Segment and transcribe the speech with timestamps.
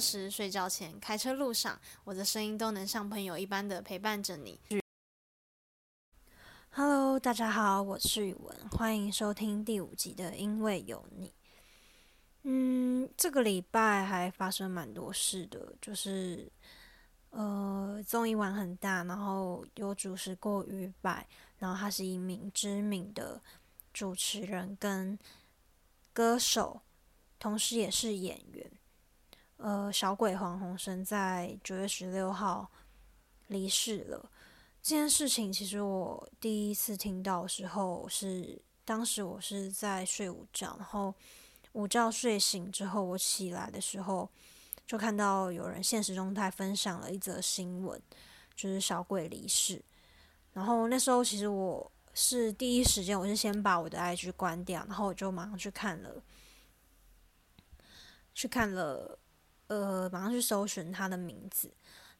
[0.00, 4.58] 时、睡觉前、开车路上，我的声音都能像朋友一般的陪伴着你。
[6.70, 11.28] Hello，大家好，我是宇文，欢迎收听第五集的《因为有你》。
[12.44, 16.50] 嗯，这个礼拜还发生蛮多事的，就是
[17.30, 23.42] 呃，综艺玩很大，然后有主持过鱼百，然后他是一名知名的
[23.92, 25.18] 主持人跟
[26.14, 26.80] 歌手，
[27.38, 28.70] 同时也是演员。
[29.62, 32.70] 呃，小鬼黄鸿升在九月十六号
[33.48, 34.30] 离世了。
[34.80, 41.14] 这件事情其实我第一次听到的时候是，当时我是在睡午觉，然后
[41.72, 44.26] 午觉睡醒之后，我起来的时候
[44.86, 48.00] 就看到有人现实中态分享了一则新闻，
[48.56, 49.82] 就是小鬼离世。
[50.54, 56.22] 然后那时候其实我是第一时间，我是先把我的 IG 关掉，然后我就马上去看了，
[58.32, 59.18] 去看了。
[59.70, 61.70] 呃，马上去搜寻他的名字，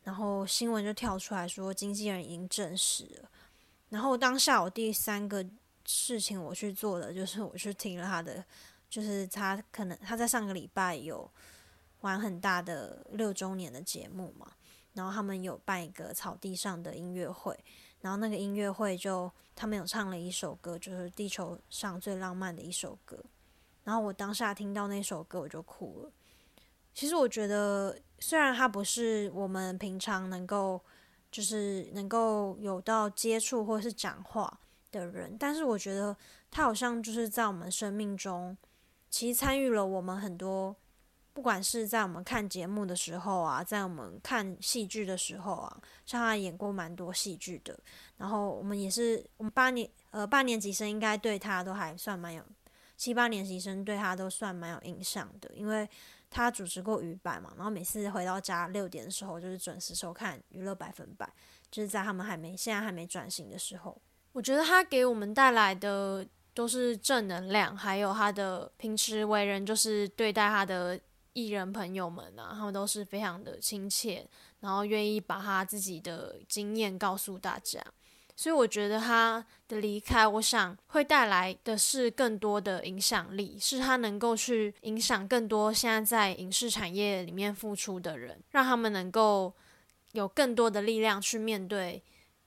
[0.05, 3.29] 然后新闻就跳出来说经纪人已经证实了。
[3.89, 5.45] 然后当下我第三个
[5.85, 8.45] 事情我去做的就是我去听了他的，
[8.89, 11.29] 就是他可能他在上个礼拜有
[12.03, 14.53] 玩很大的六周年的节目嘛，
[14.93, 17.59] 然后他们有办一个草地上的音乐会，
[18.01, 23.19] 然后那个音乐会就他们有唱了一首歌，就是地球上最浪漫的一首歌。
[23.83, 26.13] 然后我当下听到那首歌我就哭了。
[26.93, 30.81] 其实我觉得，虽然他不是我们平常能够，
[31.31, 34.61] 就是能够有到接触或是讲话
[34.91, 36.15] 的人，但是我觉得
[36.51, 38.57] 他好像就是在我们生命中，
[39.09, 40.75] 其实参与了我们很多，
[41.33, 47.79] 不管是在我们看节目的时候啊，在我们看戏剧的时候啊，像他演过蛮多戏剧的，
[48.19, 52.45] 然后我们也是，我们八年呃八年级生应该对他都还算蛮有，
[52.97, 55.89] 七八年级生对他都算蛮有印象的，因为。
[56.31, 61.29] 他主持过娱百嘛，然后每次回到家六点的时候，就是准时收看娱乐百分百，
[61.71, 64.01] 就是在他们还没现在还没转型的时候。
[64.33, 66.25] 我觉得他给我们带来的
[66.55, 70.99] 都是正能量，还有他的平时为人，就是对待他的
[71.33, 74.25] 艺人朋友们啊，他们都是非常的亲切，
[74.61, 77.85] 然后愿意把他自己的经验告诉大家。
[78.41, 89.55] 所以我觉得他的离开，我想会带来的是更多的影响力，是他能够去影响更多现在在影视产业里面付出的人，让他们能够
[90.13, 92.03] 有更多的力量去面对，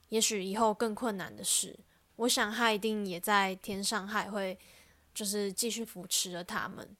[0.10, 1.80] 也许以后更困难的事。
[2.16, 4.58] 我想他一定也在天上，还会
[5.14, 6.98] 就是继续扶持着他们，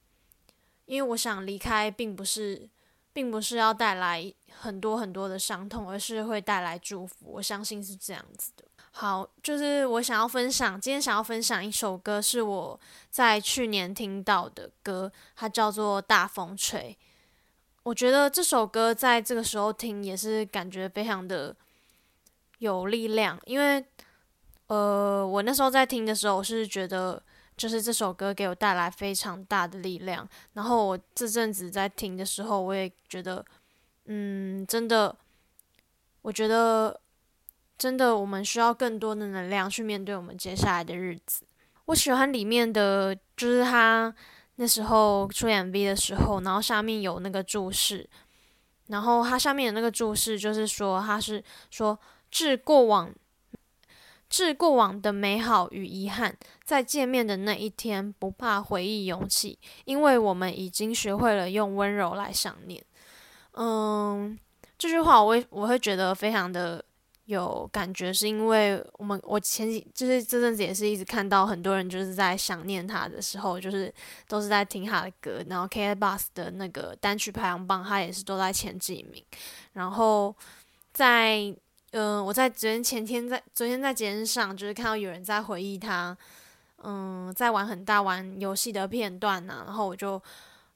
[0.84, 2.70] 因为我想离开并不是，
[3.12, 7.16] 并不是要带来很多很多的伤痛，而是会带来祝福。
[7.32, 8.64] 我相信是这样子的。
[8.96, 12.78] 好，就是我想要分享，今天想要分享一首歌，是我
[13.10, 16.96] 在去年听到的歌，它叫做《大风吹》。
[17.82, 21.54] 我觉得这首歌在这个时候听也是感觉非常的
[22.58, 23.84] 有力量，因为
[24.68, 27.20] 呃，我那时候在听的时候，我是觉得
[27.56, 30.26] 就是这首歌给我带来非常大的力量。
[30.52, 33.44] 然后我这阵子在听的时候，我也觉得，
[34.04, 35.16] 嗯，真的，
[36.22, 37.00] 我觉得。
[37.76, 41.44] 真的，我们需要更多的能量去面对我们接下来的日子。
[41.86, 44.14] 我喜欢里面的，就是他
[44.54, 48.08] 那时候出演 V 的时候，然后下面有那个注释，
[48.86, 51.98] 然后他下面的那个注释就是说，他是说
[52.30, 53.12] 致过往，
[54.30, 56.34] 致过往的美好与遗憾，
[56.64, 62.82] 在见面的那一天，不怕回忆涌起，因为我们已经学会了用温柔来想念。
[63.52, 64.38] 嗯，
[64.78, 66.82] 这句话我会我会觉得非常的。
[67.26, 73.92] 有感觉是因为我们我前几就是这阵子也是一直看到很多人就是在想念他的时候，就是
[74.28, 79.24] 都是在听他的歌，然后 K b u s 的那个单曲排行榜他也是都在前几名。
[79.72, 80.34] 然后
[80.92, 81.54] 在
[81.92, 86.16] 嗯，我在昨天前天在昨天在节目上就是看到有人在回忆他，
[86.82, 90.20] 嗯，在玩很大玩游戏的片段呢，然后我就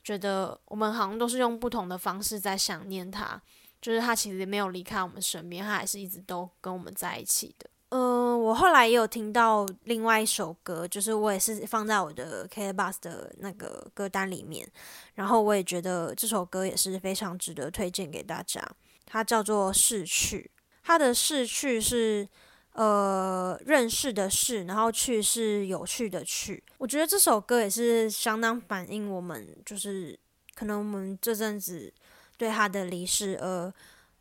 [0.02, 3.38] 觉得我们好像都是用不同的方式在想念他。
[3.80, 7.70] 就是他其实没有离开我们身边，他还是一直都跟我们在一起的。
[7.90, 14.69] 嗯，我后来也有听到另外一首歌，就是我也是放在我的 K Bus 的那个歌单里面，
[15.14, 18.62] 然后我也觉得这首歌也是非常值得推荐给大家。
[19.06, 20.50] 它叫做《逝去》，
[20.82, 22.28] 它的“逝去”是
[22.72, 26.62] 呃认识的“逝”，然后“去”是有趣的“去”。
[26.76, 30.19] 我觉得这首歌也是相当反映我们，就是
[30.54, 31.90] 可能我们这阵子。
[32.38, 33.70] 对他的离世而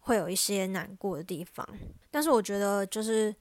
[0.02, 1.66] 会有一些难过的地方，
[2.10, 3.34] 但是我觉得就是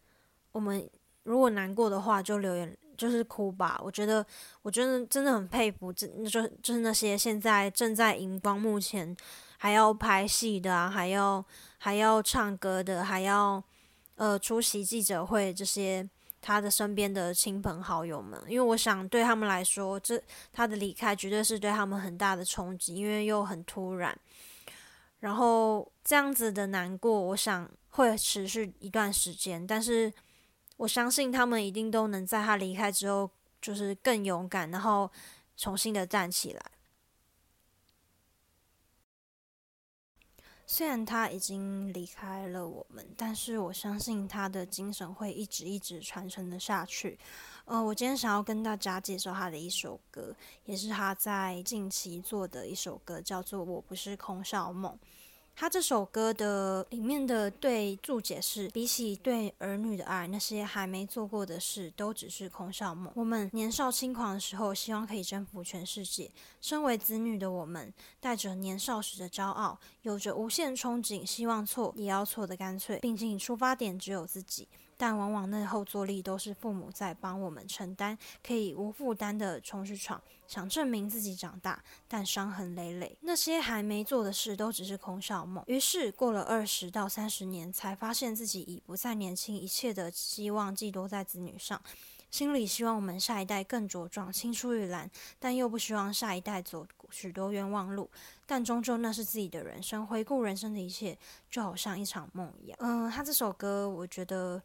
[0.53, 0.89] 我们
[1.25, 3.81] 如果难过的话，就留言就是哭吧。
[3.83, 4.25] 我觉得，
[4.63, 9.17] 我真的真的很佩服，真就就是那些现在正在荧光幕前
[9.57, 11.45] 还要拍戏的啊，还要
[11.79, 13.63] 还要唱歌的，还要
[14.17, 16.09] 呃出席记者会这些
[16.41, 20.21] 他的身边的亲朋好友们，因为我想对他们来说，这
[20.53, 24.19] 他的离开绝对是对他们很大的冲击，因为又很突然。
[25.27, 30.13] 然后这样子的难过，我想会持续一段时间，但是
[30.77, 33.29] 我相信他们一定都能在他离开之后，
[33.61, 35.11] 就是更勇敢，然后
[35.57, 36.63] 重新的站起来。
[40.65, 47.19] 虽然他已经离开了我们，但是我相信他的精神会一直一直传承的下去。
[47.67, 50.33] 呃，我今天想要跟大家介绍他的一首歌，
[50.67, 54.93] 也是他在近期做的一首歌，叫做《我不是空少梦》。
[55.59, 63.11] 他这首歌的里面的对注解是：比起对儿女的爱，那些还没做过的事都只是空少梦。
[63.17, 66.31] 我们年少轻狂的时候，希望可以征服全世界。
[66.61, 73.01] 身为子女的我们，带着年少时的骄傲，有着无限憧憬，希望错也要错的干脆。
[73.01, 74.69] 毕竟出发点只有自己。
[74.97, 83.17] 但往往那后坐力都是父母在帮我们承担，可以无负担的冲去闯，想证明自己长大，但伤痕累累。
[83.21, 85.63] 那些还没做的事都只是空少梦。
[85.67, 91.81] 于是过了二十到三十年，才发现自己已不再年轻，一切的希望寄托在子女上，
[92.31, 98.11] 心里希望我们下一代更茁壮，青出于蓝，但又不希望下一代走许多冤枉路。
[98.47, 101.19] 但终究那是自己的人生，回顾人生的一切，
[101.51, 102.79] 就好像一场梦一样。
[102.81, 104.63] 嗯，他这首歌，我觉得。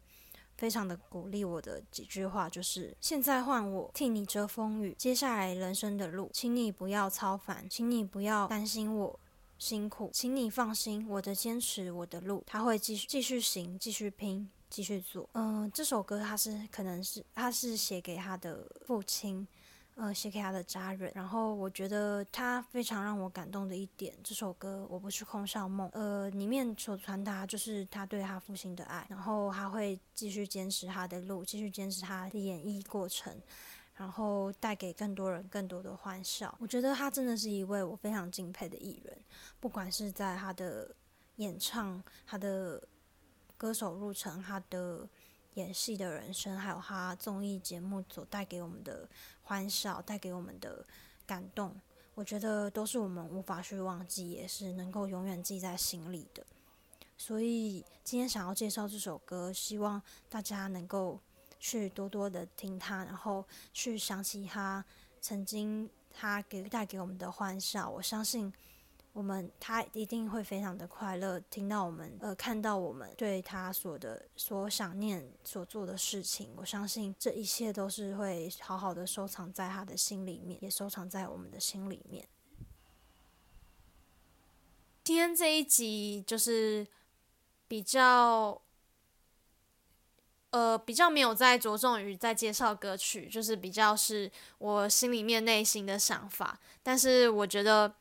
[0.62, 9.18] 非常的鼓励我的几句话就是：现在换我替你遮风雨，接下来人生的路，请你不要操烦，请你不要担心我
[9.58, 15.28] 辛苦，请你放心，我的坚持，我的路，他会继续继续行，继续拼，继续做。
[15.32, 19.44] 嗯，这首歌他是可能是他是写给他的父亲。
[19.94, 21.12] 呃，写给他的家人。
[21.14, 33.34] 然后我觉得他非常让我感动的一点，这首歌《我不是空少梦》呃，里面所传达就是他对他父亲的爱，然后他会继续坚持他的路，继续坚持他的演绎过程，
[33.94, 36.56] 然后带给更多人更多的欢笑。
[36.58, 39.16] 我觉得他真的是一位我非常敬佩的艺人，
[39.60, 40.94] 不管是在他的
[41.36, 42.82] 演唱、他的
[43.58, 45.06] 歌手路程、他的
[45.54, 49.08] 演戏的人生，还有他综艺节目所带给我们的。
[49.44, 50.86] 欢笑带给我们的
[51.26, 51.78] 感动，
[52.14, 56.46] 我觉得都是我们无法去忘记，也是能够永远记在心里的。
[57.18, 61.20] 所以今天想要介绍这首歌，希望大家能够
[61.58, 64.82] 去多多的听它，然后去想起他
[65.20, 67.90] 曾经他给带给我们的欢笑。
[67.90, 68.50] 我相信。
[69.12, 82.26] 我们他一定会非常的快乐，听到我们呃看到我们对他所的所想念所做的事情，我相信这一切都是会好好的收藏在他的心里面，也收藏在我们的心里面。
[85.04, 86.86] 今天这一集就是
[87.68, 88.62] 比较
[90.52, 97.94] 呃比较没有在着重于在介绍歌曲，就是比较是我心里面内心的想法，但是我觉得。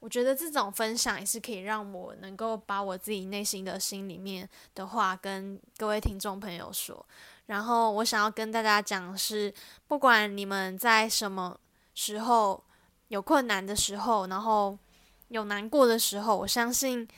[0.00, 7.04] 我觉得这种分享也是可以让我能够把我自己内心的心里面的话跟各位听众朋友说。
[7.46, 9.52] 然后我想要跟大家讲的是，
[9.86, 11.58] 不管你们在什么
[11.94, 12.62] 时候
[13.08, 14.78] 有困难的时候，然后
[15.28, 17.08] 有难过的时候，我相信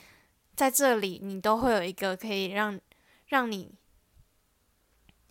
[0.55, 2.79] 在这里你都会有一个可以让
[3.27, 3.71] 让你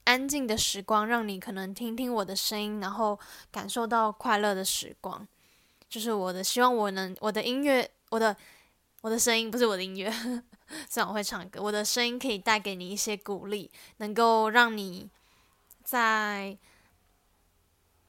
[0.05, 3.19] 安静的时光，让你可能听听我的声音，然后
[3.51, 5.27] 感受到快乐的时光。
[5.91, 8.35] 就是我的希望，我能我的音乐，我的
[9.01, 10.09] 我的声音不是我的音乐，
[10.89, 15.11] 虽然我会唱歌，我的声音可以带给你一些鼓励，能够让你
[15.83, 16.57] 在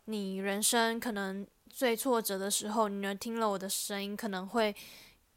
[0.05, 4.75] 你人生可能最挫折的时候，你能听了我的声音，可能会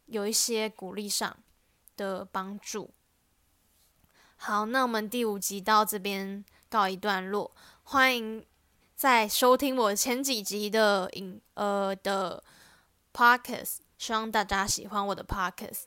[0.04, 1.34] 有一些鼓励上
[1.96, 2.90] 的帮助。
[4.36, 7.50] 好，那我们第五集到这边告一段落，
[7.84, 8.44] 欢迎。
[9.04, 12.42] 在收听我前几集的影呃的
[13.12, 15.82] podcasts，希望大家喜欢我的 podcasts。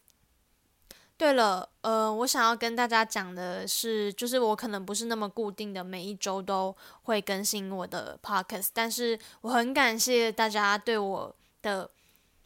[1.18, 11.90] 对了，呃，我想要跟大家讲的是，就是我可能不是那么固定的每一周都会更新我的 podcast，但是我很感谢大家对我的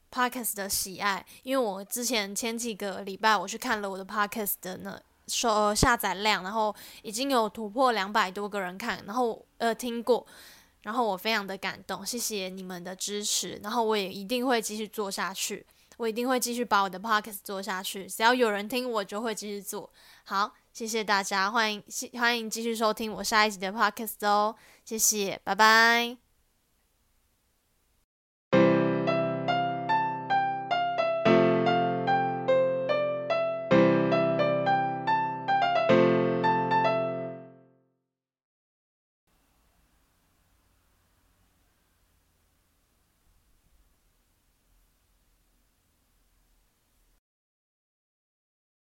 [0.09, 4.97] podcast 的喜爱，因为我之前前几个礼拜我去看了我的 podcast 的那
[5.27, 10.25] 收下载量，然后已经有突破两百多个人看，然后呃听过。
[10.83, 13.59] 然后我非常的感动，谢谢你们的支持。
[13.63, 15.65] 然后我也一定会继续做下去，
[15.97, 18.05] 我一定会继续把我的 podcast 做下去。
[18.07, 19.91] 只要有人听，我就会继续做。
[20.23, 21.83] 好，谢谢大家，欢迎
[22.19, 26.20] 欢迎继续收听我下一集的 podcast 哦，谢谢，拜拜。